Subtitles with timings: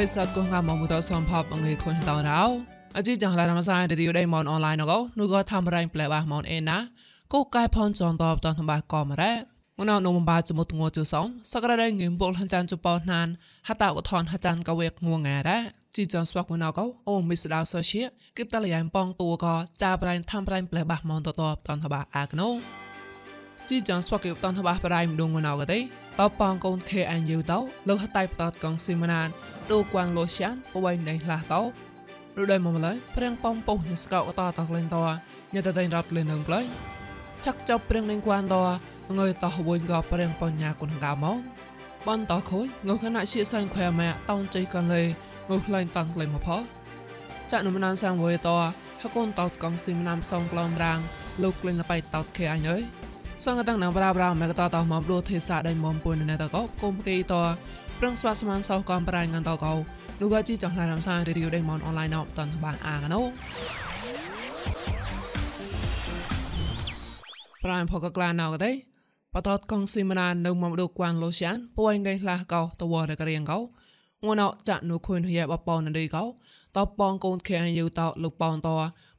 [0.04, 2.42] ិស័តកងកមមុតសំផបអងេខុញតរោ
[2.96, 6.78] អជីចងឡានមសាយរីយដេមនអនឡាញកោនូក៏ធ្វើរៃប្លែបាមនអេណា
[7.32, 9.32] កូកែផនចងតបតនបាក៏មរ៉ា
[9.78, 13.28] មណៅនំបាចមុតងួជសងសក្រដៃងឹមបុលហចានជបណាន
[13.68, 15.58] ហតាវថនហចានកវេកងួងរ៉ា
[15.96, 18.02] ជីចងស្វាក់មណៅកោអូមីស្ដាសោជា
[18.36, 22.48] គិតតលយ៉ាងប៉ងតួក៏ចាប្រៃធ្វើរៃប្លែបាមនតតបតនបាអាកណូ
[23.68, 25.80] ជីចងស្វាក់គិតនបាប្រៃមដងងណៅកទេ
[26.20, 27.58] តបបងកូនខេអានយូតោ
[27.88, 29.28] លើហតៃបតតកងស៊ីមណាន
[29.72, 31.62] ដូគួនលោសានបវៃណៃខ្លះតោ
[32.38, 34.96] រដៃមកឡើយព្រៀងប៉ំពុះញស្កោតតក្លែងត
[35.54, 36.66] ញ៉តតៃរត់លេនឹងក្លែង
[37.44, 38.56] ឆាក់ចាប់ព្រៀងនឹងគួនត
[39.18, 41.38] ងើយតោវិញក៏ព្រៀងបញ្ញាគុណកៅមក
[42.06, 45.02] បានតខូចងើខណៈជាសាញ់ខ្វែម៉ែតោនជ័យកនលេ
[45.50, 46.50] ងើក្លែងតាំងក្លែងមកផ
[47.50, 48.50] ចាក់នំណានសាំវយត
[49.02, 50.98] ហកូនតោកងស៊ីមណាមសងក្លំរាង
[51.42, 52.82] លោកក្លែងលបៃតោតខេអញអើយ
[53.44, 57.34] សងតាំងណាប្រាប្រាមកតតមកព្រោះទេសាដៃមុំពុនណែតកោគុំគីត
[58.00, 59.74] ប្រងស្វាស្មានសោកំប្រាញ់ងតកោ
[60.20, 63.20] នោះក៏ជីចង់ឡានំសារីឌីយោដៃមនអនឡាញអបតនបាអាកណូ
[67.64, 68.70] ប្រាំផកក្លាណៅកទេ
[69.34, 73.58] បតតកងស៊ីមណានៅមកដូគួនលោសានពួយដេខ្លះកោតវរករៀងកោ
[74.24, 76.24] ងួនអចាក់នោះខុនហៀបបនដីកោ
[76.76, 78.68] តបងកូនខែយូតលោកបងត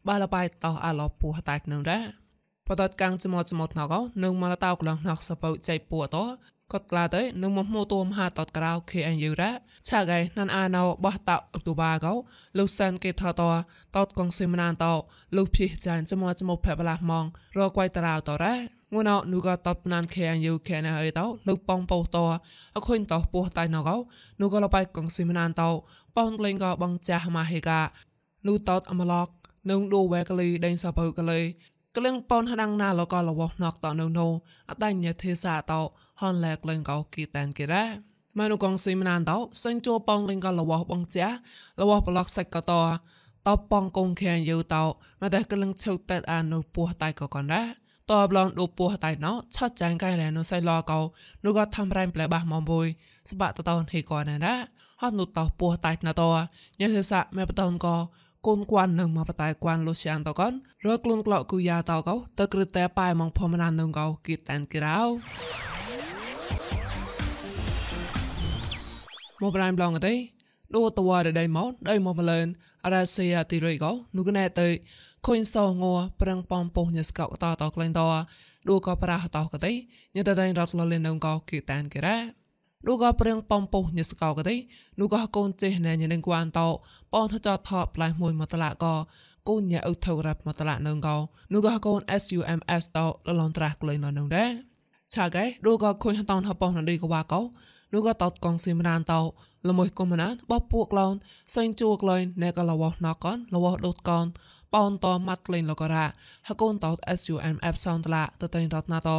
[0.07, 2.18] បាលបាយតអាឡពូហតៃនឹងដែរ
[2.69, 6.17] បតតកាំងចមត់ចមត់ណកនឹងមកតៅក្លងណកសពៅចៃពូត
[6.73, 9.51] ក៏ក្លាទៅនឹងមកម៉ូតមហាតតក្រៅ KNU រ៉ា
[9.87, 12.13] ឆាកៃណានអាណៅបោះតអុកទូបាកោ
[12.57, 13.41] លោកសានគេថត
[13.95, 14.85] តតកងសិមណានត
[15.35, 17.25] លោកភីចានចមត់ចមត់ផែបឡាម៉ង
[17.57, 18.55] រកួយតារៅតរ៉ា
[18.93, 22.17] ងួនអនុក៏តបណាន KNU ខែណាអីតលោកប៉ងពោត
[22.75, 23.97] អខុញតពោះតៃណកោ
[24.41, 25.63] នោះក៏លបៃកងសិមណានត
[26.17, 27.79] ប៉ងលេងក៏បងចាស់ម៉ាហេកា
[28.47, 29.27] នោះតតអមឡក
[29.69, 31.41] នឹងដូវែកលីដេញសបើកលី
[31.97, 34.27] ក្លឹងប៉នហដាងណាលកលវណកតនៅណូ
[34.69, 35.81] អដញ្ញទេសាតោ
[36.21, 37.85] ហនលែក្លឹងកោគីតានគេរ៉ា
[38.37, 41.27] ម៉ានុកងស៊ីមណានតោសេញជួប៉ងលឹងកលវបងជា
[41.79, 42.81] លវប្លកសាច់កតោ
[43.47, 44.83] តប៉ងកងខានយូតោ
[45.21, 47.63] មកតែក្លឹងឈៅតែអានុពោះតៃកកនរ៉ា
[48.11, 50.99] តបឡងដូពោះតៃណោឆាត់ចាញ់កែរ៉ានុសៃឡកោ
[51.45, 52.87] នោះក៏ធ្វើរ៉ៃប្លែបាស់មកបុយ
[53.31, 54.53] ស្បាក់តតោហេកនណា
[55.01, 56.29] ហត់នោះតោពោះតៃណតោ
[56.79, 57.95] ញ៉េសសាមេបតនក៏
[58.47, 60.53] កូនគួននឹងមកបតៃគួនលុសយ៉ាងតកន
[60.85, 64.99] រកលូនក្លោកគូយ៉ាតកោតក្រឹតែប៉ៃម៉ងផមណាននឹងកោគីតានគីរោ
[69.41, 70.13] មកប្រៃប្លងទេ
[70.75, 72.47] ដូតវ៉ាដៃមកដៃមកម្លឿន
[72.85, 74.67] អរ៉ាសេយ៉ាទីរីកោនោះកណែទៅ
[75.27, 78.01] ខុញសងងัวប្រឹងប៉ំពុះញស្កោតតក្លែងត
[78.69, 79.71] ដូក៏ប្រាស់តកទេ
[80.15, 82.17] ញតតែរត់លលេននឹងកោគីតានគីរ៉ា
[82.87, 84.55] នោះក៏ព្រៀងបំពុះញស្កោក៏ទេ
[84.99, 86.67] នោះក៏កូនចេះណែញនឹងគួនតោ
[87.13, 88.93] បងថចតថផ្លែមួយមកតឡាក៏
[89.49, 91.15] កូនញ៉ៅថៅរ៉ាប់មកតឡានឹងក៏
[91.53, 94.51] នោះក៏កូន SUMS តោលលនត្រាស់ក្លែងនៅនឹងដែរ
[95.13, 97.41] ឆាកែនោះក៏ខុញតនហបនឌីក៏វាក៏
[97.93, 99.21] នោះក៏តតកងស៊ីមរានតោ
[99.69, 101.15] ល្មួយគុំណានបបពួកឡោន
[101.55, 104.25] សេងជួក្លែងណែក៏លវណកនលវដូតកន
[104.73, 106.05] បនតម៉ាត់ក្លែងលករ៉ា
[106.47, 109.09] ហកូនតោ SUMF សនតឡាតតៃរតណាត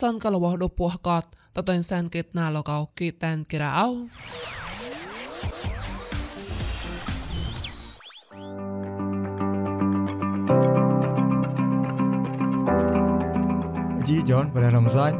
[0.00, 1.24] សនក៏លវដូពោះកត
[1.54, 3.94] Tato en san ket na lo kao ket tan kira ao.
[14.06, 15.12] Ji John và làm sai.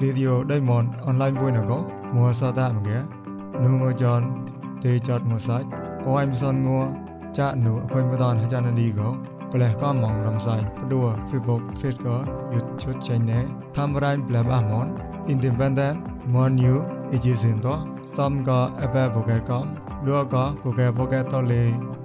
[0.00, 3.02] Radio Diamond online vui nào có mua sa ta mà ghé.
[3.62, 4.22] Nu mua John
[4.82, 5.62] tê chọt mua sai.
[6.04, 6.86] Có em son mua
[7.32, 9.16] cha nụ khơi mua đòn hay cha nó đi có.
[9.54, 12.16] ប្លែក៏មងរំសាយព្រោះ Facebook Fit ក៏
[12.52, 13.40] យុទ្ធឈុតចេញណែ
[13.76, 14.86] តាមរ៉ៃប្លែបអាម៉ុន
[15.28, 16.74] independent monu
[17.14, 17.74] ejisin do
[18.04, 19.66] sam ga abe boger kam
[20.06, 21.62] lo ga ko ge boger to le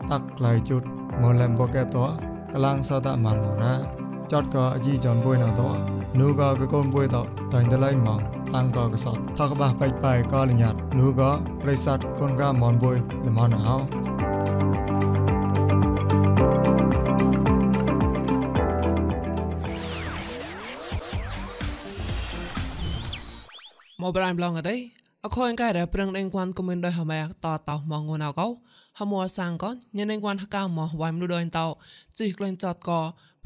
[0.09, 0.83] tak lai chut
[1.21, 2.05] mo lem boger to
[2.53, 3.71] kalang sa ta man mo na
[4.29, 5.67] chot ga aji jon boy na do
[6.19, 8.15] lo ga ko kon boy do tain da lai ma
[8.51, 11.31] tang ga ga sa thak ba pai pai ka le nyat lo ga
[11.65, 13.59] rai sat kon ga mon boy le ma na
[24.17, 24.77] ប្រៃប្លងអី
[25.25, 28.47] អខូនកែរប្រឹងដេងគួនគមិនដោយហមែតតោមកងួនអកោ
[28.99, 31.67] ហមួសាងកនញ៉េងគួនហកៅមកវ៉ៃមលុដោយតោ
[32.19, 32.91] ជីក្លែងចតក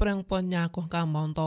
[0.00, 1.42] ប្រឹងបញ្ញាគួនកៅមនត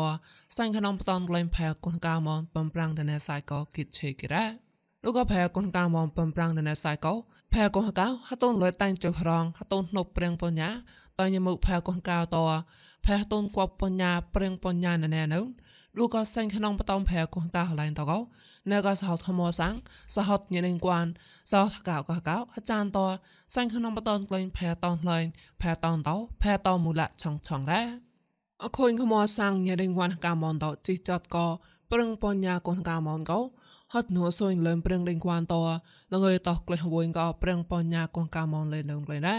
[0.57, 4.64] សាញ់ខនំបតនក្លែងផែគួនកៅមនបំប្រាំងដណែសាយកគិតឆេគិរ៉ា
[5.07, 7.07] លោកក៏ផែគួនកៅមនបំប្រាំងដណែសាយក
[7.53, 10.69] ផែគួនកៅហតូនលយតាញ់ចុះរងហតូនណប់ប្រឹងបញ្ញា
[11.19, 12.37] តញមុផែគួនកៅត
[13.05, 15.39] ផែតូនគប់បញ្ញាប្រឹងបញ្ញាណែនៅ
[15.97, 18.17] លោកក៏សេញក្នុងបតំផែគងតាឡៃតកោ
[18.71, 19.75] ណែក៏សហថ្មសាំង
[20.15, 21.05] សហតញ៉េងគួន
[21.51, 22.99] សហកៅកកៅអាចារ្យត
[23.55, 25.19] សេញក្នុងបតំក្លែងផែតនឡៃ
[25.61, 27.87] ផែតនតោផែតមូលៈឆងឆងដែរ
[28.63, 31.37] អខូនខមសាំងញ៉េដេងវ៉ាន់កាមនតជីចតក
[31.91, 33.39] ប្រឹងបញ្ញាកូនកាមនកោ
[33.97, 35.55] ហត់នួសុញលើមប្រឹងដេងវ៉ាន់ត
[36.11, 39.35] លងើយតក្លេះវួយកោប្រឹងបញ្ញាកូនកាមនលេនឹងលេណា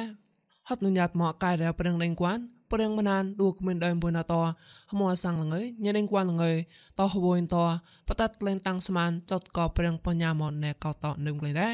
[0.68, 2.42] ហត់នុញាតមកកាយរប្រឹងដេងវ៉ាន់
[2.72, 4.34] ប្រឹងមណានឌូគ្មានដើមបុនត
[4.90, 6.56] ហមសាំងលងើយញ៉េដេងវ៉ាន់លងើយ
[6.98, 7.56] តវួយត
[8.08, 11.68] បតាត់លេងតាំងស្មានចតកប្រឹងបញ្ញាមនណែកោតនឹងលេណា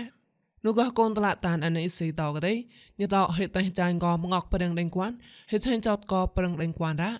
[0.64, 2.52] នោះក៏កូនតឡាតានអានេះស៊ីតកទេ
[3.00, 5.10] ញ៉តហេតតែចាញ់ក៏មកប្រឹងដេងគួន
[5.50, 7.14] ហេឆេងចតក៏ប្រឹងដេងគួនដែរ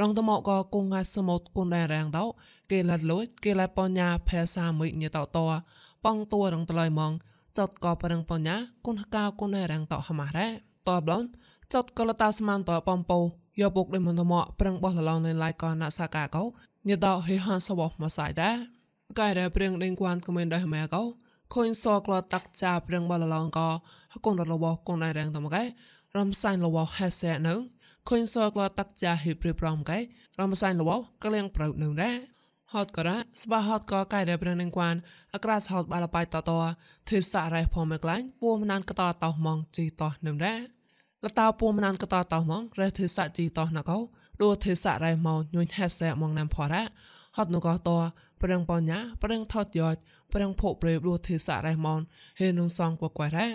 [0.00, 2.24] រងតមកក៏គងងាសមុតគុនដែររាំងតោ
[2.70, 5.38] គេលាត់លួយគេឡាបញ្ញាផែសាមួយញតត
[6.04, 7.12] បងតួរងតឡៃម៉ង
[7.58, 8.56] ចតក៏ប្រឹងបញ្ញា
[8.86, 10.48] គុនកាគុនដែររាំងតហម៉ារ៉ា
[10.88, 11.24] តបឡន
[11.74, 13.20] ចតក៏លតាស្មានតបំពោ
[13.60, 16.44] យកពុកដេមន្តមកប្រឹងបោះលឡងនៅឡៃក៏ណាសាកាកោ
[16.88, 18.56] ញតហេហានសបមកសាយដែរ
[19.18, 21.02] កាយរ៉ាព្រៀងដេងគួនក៏មានដែរម៉ែកោ
[21.54, 23.68] ខូនសក្លតាក់ចាប្រឹងបលឡងក៏
[24.12, 25.62] ហកូនរលបកូនដែររាំងតមកែ
[26.16, 27.54] រំសាញ់លវហេសែនៅ
[28.08, 29.98] ខុញសក្លតាក់ចាហេព្រីប្រំកែ
[30.40, 30.90] រំសាញ់លវ
[31.22, 32.16] ក៏លៀងប្រៅនៅដែរ
[32.72, 34.94] ហត់ក៏រ៉ាស្បាហត់ក៏កែដែលប្រនឹងគួន
[35.34, 36.50] អក្រាសហត់បាល់បៃតត
[37.10, 40.60] ទេសារ៉េផមក្លាញ់ពួមណានកតតោម៉ងជីតោនឹងដែរ
[41.24, 43.98] លតាពួមណានកតតោម៉ងរះទេសជីតោណកោ
[44.42, 46.82] ដួទេសារ៉េម៉ងញុញហេសែម៉ងណាំផរ៉ា
[47.36, 47.90] ហត់នោះក៏ត
[48.42, 49.96] ប្រឹងបញ្ញាប្រឹងថតយោជ
[50.32, 52.00] ប្រឹងភពប្រេបដួទេសារ៉េម៉ង
[52.40, 53.46] ហេនុងសងកកែរ៉ា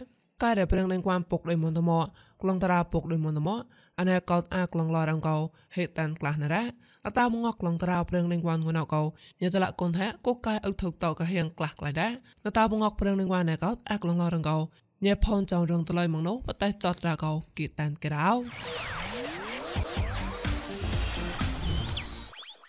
[0.43, 2.05] កែដែលប្រឹងនឹងគួនពុកដោយមន្តមក
[2.41, 3.61] ក្លងតារាពុកដោយមន្តមក
[3.99, 5.35] អានកោតអាក្លងឡរងកោ
[5.75, 6.63] ហេតានក្លាស់ណារ៉ា
[7.05, 9.01] អតាមងក្លងតារាប្រឹងនឹងគួនងណកោ
[9.43, 12.11] យតលកុនថាកុកកែអុកធុកតកហៀងក្លាស់ក្លាយដែរ
[12.45, 14.57] នតាមងប្រឹងនឹងគួនណកោតអាក្លងឡរងកោ
[15.05, 18.27] ញ៉ែផនចောင်းរងតលៃមកនោះបតែចតរាកោគីតានក្រៅ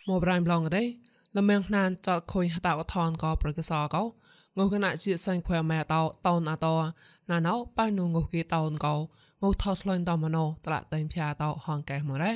[0.09, 0.83] មកប្រៃម្លងទេ
[1.37, 4.03] លមៀងណានចតខុយហតកថនក៏ប្រកសកោ
[4.59, 6.75] ងូគណៈជាសាញ់ខ្វែម៉ែតោតោនអតោ
[7.31, 8.95] ណាណៅប៉ៃនូងូគីតោនកោ
[9.43, 12.33] ងូថតលុញតមណោតឡាតែងភៀតោហងកែមករ៉េ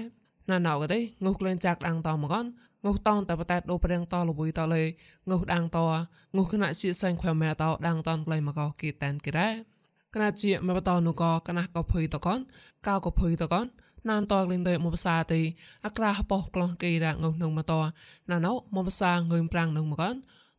[0.50, 2.44] ណាណៅក៏ទេងូក្លែងចាក់ដាំងតមកន
[2.84, 4.82] ងូតោនតែបតែដូប្រៀងតលបុយតលេ
[5.30, 5.78] ងូដាំងត
[6.36, 9.48] ងូគណៈជាសាញ់ខ្វែម៉ែតោដាំងតនប្លៃមកោគីតែនគីរ៉េ
[10.14, 12.38] គណៈជាមេបតោនូកោគណៈកោភុយតកន
[12.86, 13.66] កៅកោភុយតកន
[14.10, 15.40] ណានតក្លែងទៅមកភាសាទី
[15.86, 17.72] អក្រាបោះក្លោះគេរ៉ងងនឹងមកត
[18.30, 20.14] ណាណៅមកភាសាងើមប្រាំងនឹងមកន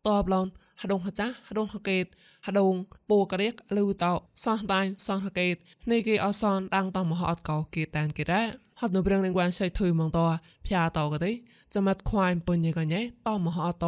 [0.07, 0.47] តបឡន
[0.81, 2.05] ហដងហចាហដងហកេត
[2.47, 2.73] ហដង
[3.09, 4.13] ពូករៀកលឺតោ
[4.44, 5.55] សោះតាញសោះហកេត
[5.91, 8.47] នេះគេអសនដាំងតមហអត់កោគេតានគេដែរ
[8.79, 10.19] ហត់នៅប្រឹងនឹងបានសៃធុយមកត
[10.65, 11.31] ផ្យាតក៏ទេ
[11.73, 13.85] ចាំត់ខ្វាយពុញកញ៉េតមហអត់ត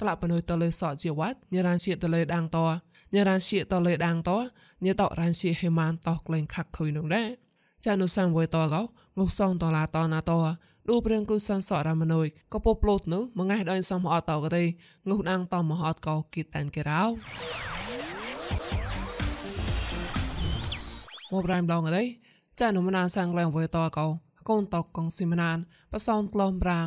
[0.00, 2.58] ត្លាក់បនុយតលើសក់ជាវត្តញរានជាតលើដាំងត
[3.14, 4.30] ញរានជាតលើដាំងត
[4.86, 7.45] ញតរានជាហេម៉ានតក្លែងខាក់ខុយនោះដែរ
[7.84, 8.82] ចានុសាំវយតកោ
[9.18, 10.32] ងុសងតឡាតណាត
[10.88, 14.62] ឌូព្រៀងគូសានសរមនុយក៏ពប្លូតនោះមងៃដល់សំអត់តក៏ទេ
[15.08, 17.02] ងុដាងតមអត់ក៏គិតតានគេរោ
[21.32, 22.02] មកប្រៃម្ដងទេ
[22.60, 24.06] ចានុមណានសាំងឡើងវយតកោ
[24.48, 25.58] កូនតកកងស៊ីមណាន
[25.92, 26.86] បសោនក្លំប្រាង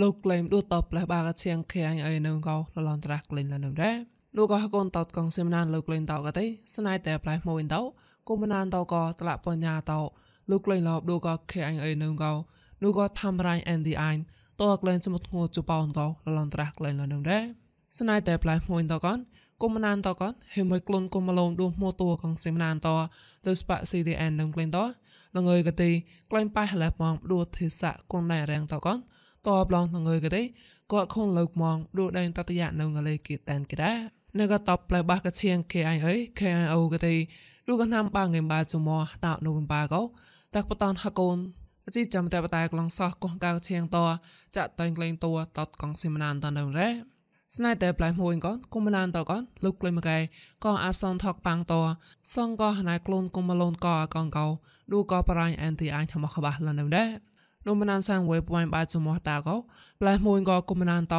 [0.00, 3.96] លោកក្លែមដួតតផ្លេះបាកឈៀងខៀងអីនៅកោលលនត្រាស់ក្លែងលនៅដែរ
[4.36, 6.44] លោកក៏កូនតតកងស៊ីមណានលោកក្លែងតក៏ទេ
[6.76, 7.82] ស្នៃតែផ្លែមួយតោ
[8.28, 10.00] គុំណានតក៏ត្លាក់បញ្ញាតោ
[10.50, 12.32] លោកក្លែងលបដូក៏ខៀងអីនៅកោ
[12.82, 14.18] នោះក៏ทำរៃ and the ein
[14.62, 16.06] តើក្លែងចមុតងួចបោនកោ
[16.36, 17.44] លនត្រាស់ក្លែងលនឹងដែរ
[17.98, 19.18] ស្នៃតែផ្លែមួយតកន
[19.62, 22.88] គុំណានតកនហេមួយក្លូនគុំមឡងដួមួតួកងសិមណានត
[23.46, 24.78] ទៅស្បាក់ CDN នឹងក្លែងត
[25.36, 25.90] លងើយកទី
[26.30, 28.98] ក្លែងប៉ៃហឡែម៉ងដួទេសៈគុនណែរាំងតកន
[29.46, 30.42] តបឡងលងើយកទី
[30.92, 33.98] ក៏ខុនលើកម៉ងដួដែងតតយៈនៅងលេគីតានគេដែរ
[34.38, 37.16] នៅក៏តបផ្លែបាក់កឈៀង KIA KIO កទី
[37.66, 40.02] ឌូកណាំបាងងេបាជមោតោនៅបាកោ
[40.54, 41.36] តាក់បតនហកូន
[41.94, 43.98] ជីចាំតែបតែក្លងសោះកោះកៅឈៀងត
[44.56, 46.88] ចាក់តែងក្លែងតួតតកងសិមណានតនៅរ៉េ
[47.54, 50.18] ស្នៃតែផ្លែមួយកនគុំណានតកនលុកក្លែមកែ
[50.64, 51.74] ក៏អាសនថកប៉ាំងត
[52.34, 54.46] សងក៏ណៃក្លូនគុំមឡូនក៏កងកោ
[54.92, 57.10] ឌូក៏បរាញ់អេនទីអញថ្មខបាស់លនៅដែរ
[57.66, 59.56] នោះមណានសាងវេពួយបាចសមោះតាកោ
[60.00, 61.16] ផ្លែមួយក៏គុំណានត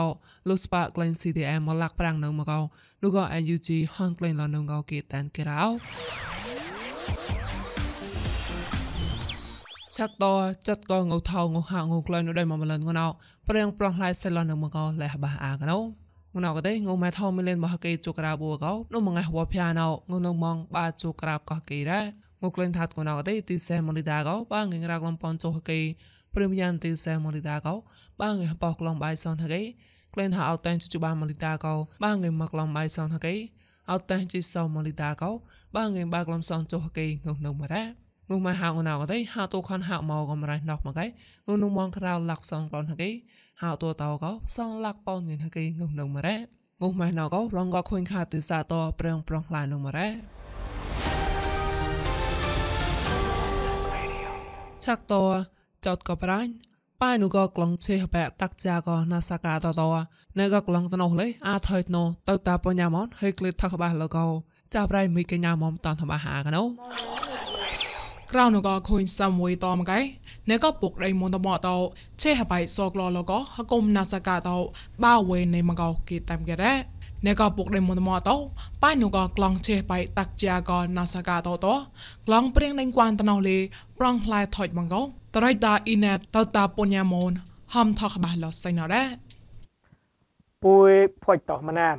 [0.49, 2.59] លុស្បាក្លែង CDM មកលាក់ប្រាំងនៅមកកោ
[3.03, 6.34] នោះក៏ AUG ហនក្លែងលនៅកោគេតានគេរោ
[9.95, 10.25] ឆាក់ត
[10.67, 13.05] ចាត់កងងថោងហាងងក្លែនៅដៃមកម្លិនងណៅ
[13.47, 15.77] ព្រៀងប្រងឡៃសេឡននៅមកលះបាអាកណៅ
[16.35, 22.01] ងណៅកទេងម៉ែថោមីលេនមកកេជូក្រាបួកោនោះមកហវភាណៅងនៅមងបាជូក្រាបកោកេរ៉ា
[22.43, 25.79] ងក្លែនថាត់ងណៅកទេទីសេមលីដាកោបាងងរកលំប៉ុនជូកេ
[26.33, 27.73] ព្រៀមយ៉ាងទីសេមលីដាកោ
[28.21, 29.61] បាងងបោក្លំបាយសនហកេ
[30.13, 31.73] ក្លែនថាអត់តែងជូបាមលីដាកោ
[32.03, 33.35] បាងងមកលំបាយសនហកេ
[33.91, 35.31] អត់តែងជីសោមលីដាកោ
[35.75, 37.11] បាងងបាក្លំសនជូកេង
[37.45, 41.05] នៅមករ៉ា ងុំមកហៅណៅកទេហៅតូខនហៅមកកំរៃណោះមកឯ
[41.47, 43.09] ងុំនងមងក្រៅលាក់សងប្លន់ហកេ
[43.61, 46.35] ហៅតូតោកោសងលាក់ប៉ោងិនហកេងុំនឹងមករ៉េ
[46.81, 50.07] ងុំមកណៅកោរងកខុញខាទិសាតប្រងប្រងឡាននឹងមករ៉េ
[54.83, 55.13] ឆាក់ត
[55.85, 56.51] ចតកបរាញ់
[57.01, 59.81] ប៉ៃនូក៏ក្លងឆេបែតាក់ចាក៏ណាសាកាតត
[60.39, 64.25] ណែក៏ក្លងតនោះលេអាថៃណូទៅតាបញ្ញាមនហើយក្លិតថកបាលកោ
[64.73, 66.63] ចាប់រៃមីកញ្ញាមមតនតបហាកណូ
[68.35, 69.99] ក្រៅនោះក៏ខូនសាមួយតមកឯ
[70.49, 71.69] ណែក៏ពុកដៃមុនតមកត
[72.21, 74.49] ឆេហបៃសកលលកហកុំណាសាកាត
[75.03, 76.73] បាវេនៃមកោគីតាមគេរ៉ា
[77.25, 78.29] ណែក៏ពុកដៃមុនតមកត
[78.83, 81.67] ប៉ៃនោះក៏ក្លងឆេបៃតាក់ចាក៏ណាសាកាតត
[82.25, 83.57] ក្លងព្រៀងដេងគួនតនោះលេ
[83.99, 85.01] ប្រងផ្លែថុចមកោ
[85.35, 87.31] តរៃតាអ៊ីណែតតតាពញ្ញាមន
[87.75, 89.03] ហំថកបាឡសៃណរ៉ា
[90.63, 90.91] ពួយ
[91.23, 91.95] ផុចតោះមណាន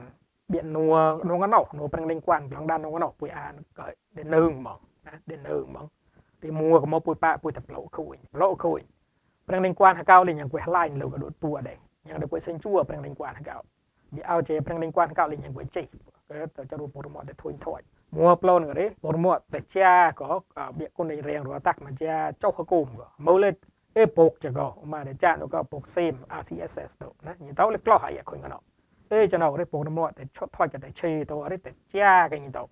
[0.53, 0.85] បៀននួ
[1.29, 5.87] នងណោនួប្រឹងលេងគួនប្រងដាននងណោពួយអានក៏ដេនងហ្មងណាដេនងហ្មង
[6.43, 8.81] ទីមួក៏មកពួយប៉ាពួយតប្លោខូចប្លោខូច
[9.49, 11.79] ប្រឹងលេងគួនហកៅលេងយ៉ាងពួយឡាញលោកក៏ដួតពួដែរ
[12.09, 13.57] យ៉ាងដល់ពួយសេងជួប្រឹងលេងគួនហកៅ
[14.15, 17.81] វាអោជេប្រឹងលេងគួនហកៅលេងយ៉ាងពួយចេះក៏ទៅចរូបរមត់ទៅធួយថួយ
[18.17, 19.91] មួប្លូនក៏ទេបរមត់តែជា
[20.21, 20.29] ក៏
[20.79, 22.13] បៀកគុនរៀងរតាក់មកជា
[22.43, 23.51] ចុះហកុំក៏មើលលេ
[23.97, 28.59] អេពុកចក៏មកតែចានោះក៏ពុកសេម RCSS ទៅណាញទៅលេក្លោះហើយខុញក៏ណោ
[29.13, 32.63] អេចំណោរេពុកនមត់តែឈុតថយក៏តែឆេទៅរេតែជាក៏ញទៅ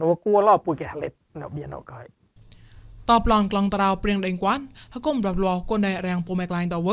[0.00, 1.98] នោះគួរឡោពុយគេលេតនៅបៀណោក៏
[3.10, 4.58] តបឡងក្លងត្រៅព្រៀងដេងគួន
[4.94, 6.88] ហគុំរាប់លកូនដែលរាំងពុំឯក្លាញ់តវ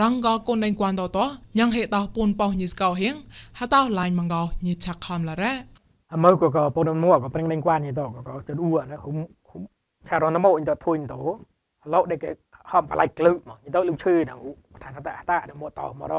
[0.00, 1.18] រងកកូនដេងគួនតត
[1.58, 3.14] ញ៉ាងហេតោពូនប៉ោញីស្កោហៀង
[3.58, 5.52] ហតោឡាញ់មងកោញីឆាក់ខំឡារ៉ា
[6.14, 9.14] អមើក៏ក៏ពូនមួក៏ប្រឹងដេងគួនយទៅក៏ទៅអ៊ូណាហុំ
[10.08, 11.16] ឆារនម៉ូអ៊ីទៅធុញទៅ
[11.94, 12.24] ឡោដេក
[12.70, 14.34] ហំបលៃក្លឹមកយទៅលឹមឈឺណា
[14.82, 16.14] ថាតាតាដមកតមករ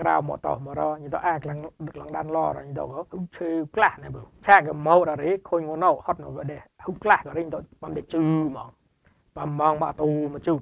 [0.00, 8.68] ក្រៅមកតមករយទៅអាក្លាំងដឹកឡើងដានឡរយទៅក៏ឈឺក្លាស់ណាបើឆាកម៉ូដរេខុញងណោហត់នៅក៏ដែរហុក្លាស់ក៏រិញទៅបំដេជឺហ្មង
[9.36, 10.60] បំមងមកទូមកជូត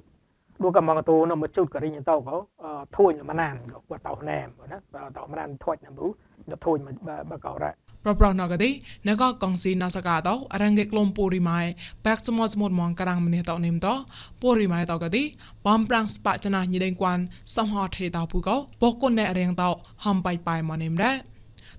[0.63, 2.35] ដួកំងទូនៅមកជូតក៏រិញទៅក៏
[2.97, 4.77] ធួញមកណានក៏គាត់តោណែមណា
[5.17, 6.07] តោមណានធួចណាបើ
[6.51, 6.95] ទៅធួញមក
[7.31, 7.71] បកោរ៉ា
[8.03, 8.69] ប្រប្រណកទេ
[9.07, 11.59] ណកកងស៊ីណាសកាតោរងេក្លុំពូរីម៉ៃ
[12.05, 13.93] បែកសមត់សមត់មងក្រាំងម្នេះតោនិមតោ
[14.41, 15.23] ពូរីម៉ៃតោកទេ
[15.67, 17.17] បំប្រាំងស្បាចណាញីដេងគួន
[17.55, 19.69] សំហតហេតោពូកោបកគុនណែរៀងតោ
[20.03, 21.30] ហំបៃបៃមកនិមរ៉ា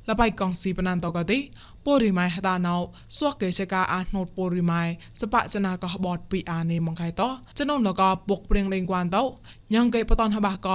[0.08, 1.38] លបៃកងស៊ីបណានតកទី
[1.86, 2.74] ពូរីម៉ៃហតាណៅ
[3.18, 4.82] សួកកេចកាអាណូតពូរីម៉ៃ
[5.20, 7.22] សបចនាកបតពីអានេមកខៃត
[7.58, 9.22] ចំណងលកពុកព្រៀងលេងគួនតោ
[9.74, 10.68] ញ៉ងកេបតនហបះក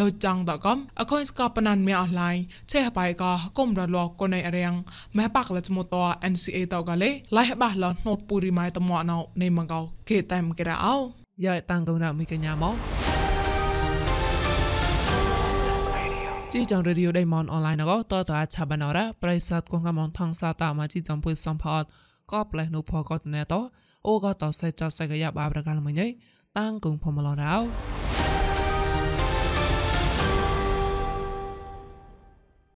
[0.00, 2.34] លោចាំងតកំអខុនស្កបណានមីអនឡាញ
[2.70, 3.24] ឆេហបៃក
[3.58, 4.72] គុំរលកកណៃរៀង
[5.16, 5.94] ម៉ែបាក់លចមត
[6.32, 10.96] NCA តកលេឡៃហបះលណូតពូរីម៉ៃតមអណៅនេមកោគេតែមកេរអោ
[11.44, 12.99] យ៉ាតាំងកងរមីកញ្ញាមក
[16.54, 21.82] ជីចងរេឌីអូដេម៉ុនអនឡាញក៏តតអាចឆាបានរ៉ាប្រិស័តគងកំងថងសាតាមកជីចងពុយសំផត
[22.32, 23.54] ក៏ផ្លេះនូផក៏ណែត
[24.06, 26.06] អូក៏តសេចចសេកយ៉ាបាប្រកាលមួយញ៉ៃ
[26.58, 27.54] តាំងគងផមឡរោ